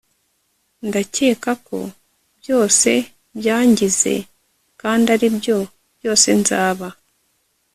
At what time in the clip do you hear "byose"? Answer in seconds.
2.39-2.89, 5.97-6.27